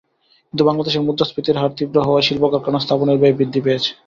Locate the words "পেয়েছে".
3.65-3.91